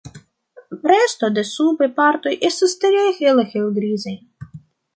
[0.91, 4.19] Resto de subaj partoj estas tre hele helgrizaj.